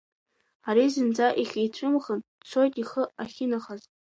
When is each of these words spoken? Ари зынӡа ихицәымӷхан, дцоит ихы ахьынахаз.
Ари 0.69 0.85
зынӡа 0.93 1.27
ихицәымӷхан, 1.41 2.19
дцоит 2.39 2.73
ихы 2.81 3.03
ахьынахаз. 3.23 3.81